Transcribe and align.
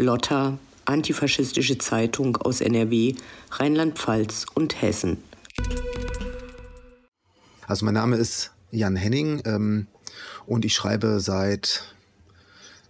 Lotta, 0.00 0.58
antifaschistische 0.84 1.78
Zeitung 1.78 2.36
aus 2.36 2.60
NRW, 2.60 3.14
Rheinland-Pfalz 3.50 4.46
und 4.54 4.80
Hessen. 4.82 5.18
Also 7.66 7.84
mein 7.84 7.94
Name 7.94 8.16
ist 8.16 8.52
Jan 8.70 8.96
Henning 8.96 9.42
ähm, 9.44 9.86
und 10.46 10.64
ich 10.64 10.74
schreibe 10.74 11.20
seit 11.20 11.94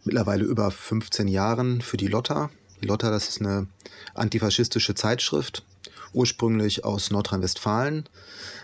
mittlerweile 0.05 0.45
über 0.45 0.71
15 0.71 1.29
Jahren 1.29 1.83
für 1.83 1.97
die 1.97 2.09
Lotta. 2.09 2.51
Lotta, 2.81 3.11
das 3.11 3.29
ist 3.29 3.41
eine 3.41 3.67
antifaschistische 4.15 4.95
Zeitschrift, 4.95 5.63
ursprünglich 6.13 6.85
aus 6.85 7.11
Nordrhein-Westfalen. 7.11 8.09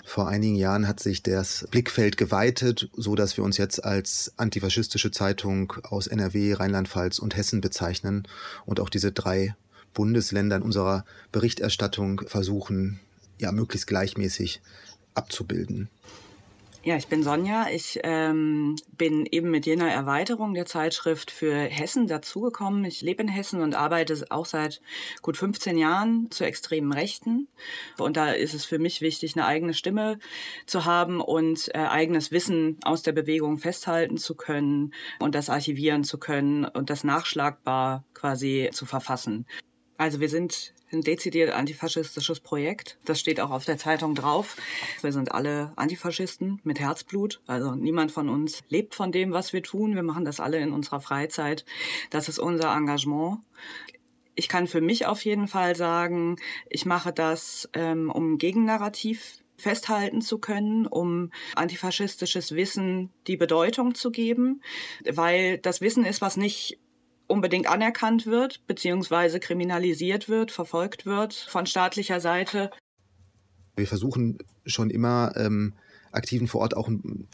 Vor 0.05 0.29
einigen 0.29 0.57
Jahren 0.57 0.89
hat 0.89 1.01
sich 1.01 1.23
das 1.23 1.67
Blickfeld 1.71 2.17
geweitet, 2.17 2.89
so 2.97 3.15
dass 3.15 3.37
wir 3.37 3.45
uns 3.45 3.57
jetzt 3.57 3.85
als 3.85 4.33
antifaschistische 4.37 5.11
Zeitung 5.11 5.73
aus 5.83 6.07
NRW, 6.07 6.55
Rheinland-Pfalz 6.55 7.19
und 7.19 7.37
Hessen 7.37 7.61
bezeichnen 7.61 8.27
und 8.65 8.81
auch 8.81 8.89
diese 8.89 9.13
drei 9.13 9.55
Bundesländer 9.95 10.57
in 10.57 10.63
unserer 10.63 11.05
Berichterstattung 11.33 12.23
versuchen, 12.27 13.01
ja, 13.39 13.53
möglichst 13.53 13.87
gleichmäßig 13.87 14.61
abzubilden. 15.15 15.89
Ja, 16.87 16.97
ich 16.97 17.09
bin 17.09 17.25
Sonja. 17.25 17.67
Ich 17.69 17.99
ähm, 18.05 18.77
bin 18.97 19.27
eben 19.27 19.51
mit 19.51 19.67
jener 19.67 19.91
Erweiterung 19.91 20.55
der 20.55 20.67
Zeitschrift 20.67 21.33
für 21.33 21.53
Hessen 21.53 22.07
dazugekommen. 22.07 22.85
Ich 22.85 23.03
lebe 23.03 23.25
in 23.25 23.29
Hessen 23.29 23.61
und 23.61 23.75
arbeite 23.75 24.25
auch 24.31 24.47
seit 24.47 24.81
gut 25.21 25.37
15 25.37 25.79
Jahren 25.79 26.31
zu 26.31 26.45
extremen 26.45 26.93
Rechten. 26.93 27.49
Und 27.99 28.17
da 28.17 28.31
ist 28.31 28.55
es 28.55 28.65
für 28.65 28.79
mich 28.79 29.01
wichtig, 29.01 29.35
eine 29.35 29.47
eigene 29.47 29.75
Stimme 29.75 30.21
zu 30.67 30.85
haben 30.85 31.21
und 31.21 31.75
äh, 31.75 31.79
eigenes 31.79 32.31
Wissen 32.31 32.79
aus 32.85 33.03
der 33.03 33.11
Bewegung 33.11 33.59
festhalten 33.59 34.17
zu 34.17 34.37
können 34.37 34.95
und 35.19 35.35
das 35.35 35.51
archivieren 35.51 36.05
zu 36.05 36.19
können 36.19 36.67
und 36.67 36.89
das 36.89 37.03
nachschlagbar 37.03 38.05
quasi 38.15 38.71
zu 38.73 38.87
verfassen. 38.87 39.45
Also 39.99 40.21
wir 40.21 40.29
sind 40.29 40.75
ein 40.93 41.01
dezidiert 41.01 41.53
antifaschistisches 41.53 42.41
Projekt. 42.41 42.99
Das 43.05 43.19
steht 43.19 43.41
auch 43.41 43.51
auf 43.51 43.65
der 43.65 43.79
Zeitung 43.79 44.15
drauf. 44.15 44.57
Wir 45.03 45.13
sind 45.13 45.33
alle 45.33 45.73
Antifaschisten 45.77 46.61
mit 46.65 46.79
Herzblut. 46.79 47.41
Also 47.47 47.75
niemand 47.75 48.13
von 48.13 48.29
uns 48.29 48.63
lebt 48.69 48.95
von 48.95 49.11
dem, 49.11 49.33
was 49.33 49.53
wir 49.53 49.63
tun. 49.63 49.95
Wir 49.95 50.03
machen 50.03 50.25
das 50.25 50.39
alle 50.39 50.59
in 50.59 50.73
unserer 50.73 51.01
Freizeit. 51.01 51.65
Das 52.11 52.29
ist 52.29 52.39
unser 52.39 52.75
Engagement. 52.75 53.39
Ich 54.35 54.49
kann 54.49 54.67
für 54.67 54.81
mich 54.81 55.07
auf 55.07 55.25
jeden 55.25 55.49
Fall 55.49 55.75
sagen, 55.75 56.37
ich 56.69 56.85
mache 56.85 57.13
das, 57.13 57.69
ähm, 57.73 58.11
um 58.11 58.39
Gegennarrativ 58.39 59.43
festhalten 59.57 60.21
zu 60.21 60.39
können, 60.39 60.87
um 60.87 61.31
antifaschistisches 61.55 62.55
Wissen 62.55 63.11
die 63.27 63.39
Bedeutung 63.39 63.95
zu 63.95 64.11
geben, 64.11 64.61
weil 65.11 65.57
das 65.59 65.81
Wissen 65.81 66.05
ist, 66.05 66.21
was 66.21 66.37
nicht 66.37 66.79
unbedingt 67.27 67.69
anerkannt 67.69 68.27
wird, 68.27 68.67
beziehungsweise 68.67 69.41
kriminalisiert 69.41 70.29
wird, 70.29 70.51
verfolgt 70.51 71.07
wird 71.07 71.35
von 71.35 71.67
staatlicher 71.67 72.21
Seite. 72.21 72.71
Wir 73.77 73.87
versuchen 73.87 74.39
schon 74.65 74.91
immer 74.91 75.33
ähm, 75.37 75.75
Aktiven 76.13 76.49
vor 76.49 76.63
Ort 76.63 76.77
auch 76.77 76.89
ein, 76.89 77.29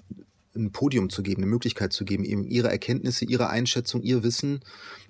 ein, 0.55 0.73
Podium 0.73 1.09
zu 1.09 1.23
geben, 1.23 1.43
eine 1.43 1.51
Möglichkeit 1.51 1.93
zu 1.93 2.05
geben, 2.05 2.25
eben 2.25 2.45
ihre 2.45 2.71
Erkenntnisse, 2.71 3.25
ihre 3.25 3.49
Einschätzung, 3.49 4.03
ihr 4.03 4.23
Wissen 4.23 4.61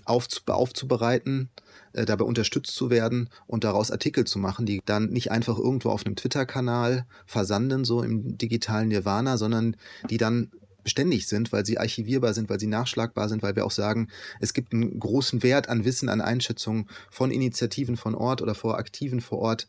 aufzu 0.04 0.42
aufzubereiten, 0.46 1.50
äh, 1.92 2.04
dabei 2.04 2.24
unterstützt 2.24 2.74
zu 2.74 2.90
werden 2.90 3.30
und 3.46 3.64
daraus 3.64 3.90
Artikel 3.90 4.24
zu 4.24 4.38
machen, 4.38 4.66
die 4.66 4.82
dann 4.84 5.08
nicht 5.10 5.30
einfach 5.30 5.58
irgendwo 5.58 5.90
auf 5.90 6.04
einem 6.04 6.16
Twitter-Kanal 6.16 7.06
versanden, 7.24 7.84
so 7.84 8.02
im 8.02 8.36
digitalen 8.36 8.88
Nirvana, 8.88 9.36
sondern 9.36 9.76
die 10.10 10.18
dann 10.18 10.50
beständig 10.82 11.26
sind, 11.26 11.52
weil 11.52 11.64
sie 11.64 11.78
archivierbar 11.78 12.34
sind, 12.34 12.50
weil 12.50 12.60
sie 12.60 12.66
nachschlagbar 12.66 13.28
sind, 13.28 13.42
weil 13.42 13.56
wir 13.56 13.64
auch 13.64 13.70
sagen, 13.70 14.08
es 14.40 14.52
gibt 14.52 14.72
einen 14.72 14.98
großen 14.98 15.42
Wert 15.42 15.68
an 15.68 15.84
Wissen, 15.84 16.08
an 16.08 16.20
Einschätzungen 16.20 16.88
von 17.10 17.30
Initiativen 17.30 17.96
von 17.96 18.14
Ort 18.14 18.42
oder 18.42 18.54
vor 18.54 18.78
Aktiven 18.78 19.20
vor 19.20 19.38
Ort. 19.38 19.66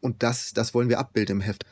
Und 0.00 0.22
das, 0.22 0.52
das 0.52 0.74
wollen 0.74 0.88
wir 0.88 0.98
abbilden 0.98 1.36
im 1.36 1.40
Heft 1.40 1.64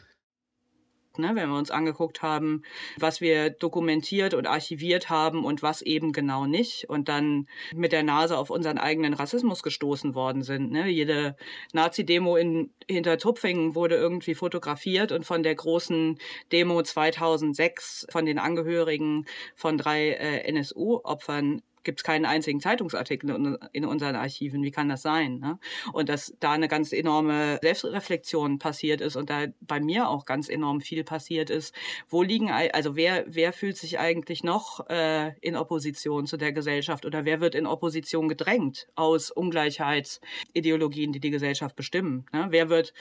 ne, 1.18 1.32
wenn 1.34 1.48
wir 1.48 1.58
uns 1.58 1.70
angeguckt 1.70 2.22
haben, 2.22 2.62
was 2.98 3.20
wir 3.20 3.50
dokumentiert 3.50 4.34
und 4.34 4.46
archiviert 4.46 5.10
haben 5.10 5.44
und 5.44 5.62
was 5.62 5.82
eben 5.82 6.12
genau 6.12 6.46
nicht 6.46 6.88
und 6.88 7.08
dann 7.08 7.48
mit 7.74 7.92
der 7.92 8.02
Nase 8.02 8.38
auf 8.38 8.50
unseren 8.50 8.78
eigenen 8.78 9.14
Rassismus 9.14 9.62
gestoßen 9.62 10.14
worden 10.14 10.42
sind. 10.42 10.70
Ne. 10.70 10.88
Jede 10.88 11.36
Nazi-Demo 11.72 12.36
in 12.36 12.70
Hintertupfingen 12.88 13.74
wurde 13.74 13.96
irgendwie 13.96 14.34
fotografiert 14.34 15.12
und 15.12 15.24
von 15.24 15.42
der 15.42 15.54
großen 15.54 16.18
Demo 16.52 16.82
2006 16.82 18.06
von 18.10 18.26
den 18.26 18.38
Angehörigen 18.38 19.26
von 19.54 19.78
drei 19.78 20.10
äh, 20.10 20.48
NSU-Opfern 20.48 21.62
gibt 21.86 22.00
es 22.00 22.04
keinen 22.04 22.26
einzigen 22.26 22.60
Zeitungsartikel 22.60 23.58
in, 23.72 23.84
unseren 23.86 24.16
Archiven. 24.16 24.62
Wie 24.62 24.70
kann 24.70 24.90
das 24.90 25.00
sein? 25.00 25.38
Ne? 25.38 25.58
Und 25.94 26.10
dass 26.10 26.34
da 26.40 26.52
eine 26.52 26.68
ganz 26.68 26.92
enorme 26.92 27.58
Selbstreflexion 27.62 28.58
passiert 28.58 29.00
ist 29.00 29.16
und 29.16 29.30
da 29.30 29.46
bei 29.60 29.80
mir 29.80 30.10
auch 30.10 30.26
ganz 30.26 30.50
enorm 30.50 30.82
viel 30.82 31.04
passiert 31.04 31.48
ist. 31.48 31.74
Wo 32.08 32.22
liegen, 32.22 32.50
also 32.50 32.96
wer, 32.96 33.24
wer 33.26 33.54
fühlt 33.54 33.78
sich 33.78 33.98
eigentlich 33.98 34.44
noch 34.44 34.86
äh, 34.90 35.32
in 35.40 35.56
Opposition 35.56 36.26
zu 36.26 36.36
der 36.36 36.52
Gesellschaft 36.52 37.06
oder 37.06 37.24
wer 37.24 37.40
wird 37.40 37.54
in 37.54 37.66
Opposition 37.66 38.28
gedrängt 38.28 38.88
aus 38.96 39.30
Ungleichheitsideologien, 39.30 41.12
die 41.12 41.20
die 41.20 41.30
Gesellschaft 41.30 41.76
bestimmen? 41.76 42.26
Ne? 42.32 42.48
Wer 42.50 42.68
wird 42.68 42.92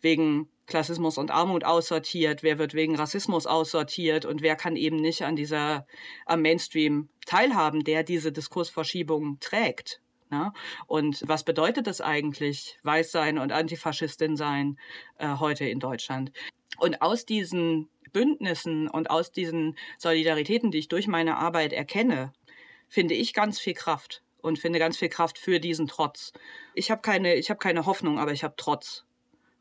wegen 0.00 0.48
Klassismus 0.66 1.18
und 1.18 1.30
Armut 1.30 1.64
aussortiert, 1.64 2.42
wer 2.42 2.58
wird 2.58 2.74
wegen 2.74 2.96
Rassismus 2.96 3.46
aussortiert 3.46 4.24
und 4.24 4.42
wer 4.42 4.56
kann 4.56 4.76
eben 4.76 4.96
nicht 4.96 5.22
an 5.22 5.36
dieser 5.36 5.86
am 6.24 6.42
Mainstream 6.42 7.08
teilhaben, 7.26 7.84
der 7.84 8.02
diese 8.02 8.32
Diskursverschiebung 8.32 9.38
trägt. 9.40 10.00
Ne? 10.30 10.52
Und 10.86 11.22
was 11.26 11.44
bedeutet 11.44 11.86
das 11.86 12.00
eigentlich, 12.00 12.78
weiß 12.82 13.12
sein 13.12 13.38
und 13.38 13.52
Antifaschistin 13.52 14.36
sein 14.36 14.78
äh, 15.18 15.36
heute 15.38 15.66
in 15.66 15.78
Deutschland? 15.78 16.32
Und 16.78 17.02
aus 17.02 17.26
diesen 17.26 17.88
Bündnissen 18.12 18.88
und 18.88 19.10
aus 19.10 19.30
diesen 19.30 19.76
Solidaritäten, 19.98 20.70
die 20.70 20.78
ich 20.78 20.88
durch 20.88 21.06
meine 21.06 21.36
Arbeit 21.36 21.72
erkenne, 21.72 22.32
finde 22.88 23.14
ich 23.14 23.34
ganz 23.34 23.60
viel 23.60 23.74
Kraft 23.74 24.22
und 24.38 24.58
finde 24.58 24.78
ganz 24.78 24.96
viel 24.96 25.08
Kraft 25.08 25.38
für 25.38 25.60
diesen 25.60 25.86
Trotz. 25.86 26.32
Ich 26.74 26.90
habe 26.90 27.02
keine, 27.02 27.34
ich 27.34 27.50
habe 27.50 27.58
keine 27.58 27.86
Hoffnung, 27.86 28.18
aber 28.18 28.32
ich 28.32 28.44
habe 28.44 28.54
Trotz. 28.56 29.04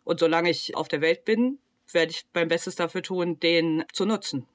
Und 0.03 0.19
solange 0.19 0.49
ich 0.49 0.75
auf 0.75 0.87
der 0.87 1.01
Welt 1.01 1.25
bin, 1.25 1.59
werde 1.91 2.11
ich 2.11 2.25
mein 2.33 2.47
Bestes 2.47 2.75
dafür 2.75 3.03
tun, 3.03 3.39
den 3.39 3.83
zu 3.93 4.05
nutzen. 4.05 4.47